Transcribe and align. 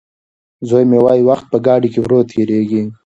زوی 0.67 0.83
مې 0.89 0.99
وايي 1.05 1.23
وخت 1.29 1.45
په 1.51 1.57
ګاډي 1.65 1.89
کې 1.93 1.99
ورو 2.01 2.19
تېرېږي. 2.31 2.83